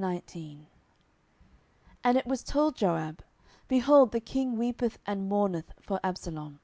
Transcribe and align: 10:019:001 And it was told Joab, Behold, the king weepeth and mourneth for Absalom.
10:019:001 0.00 0.62
And 2.04 2.16
it 2.16 2.24
was 2.24 2.42
told 2.42 2.74
Joab, 2.74 3.22
Behold, 3.68 4.12
the 4.12 4.20
king 4.20 4.56
weepeth 4.56 4.98
and 5.04 5.28
mourneth 5.28 5.74
for 5.82 6.00
Absalom. 6.02 6.60